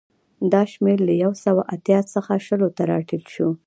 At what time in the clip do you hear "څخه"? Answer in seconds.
2.13-2.33